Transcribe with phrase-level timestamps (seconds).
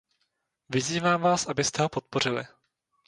[0.69, 2.45] Vyzývám vás, abyste ho podpořili.